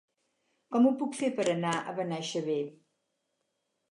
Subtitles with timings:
[0.75, 2.57] Com ho puc fer per anar a Benaixeve?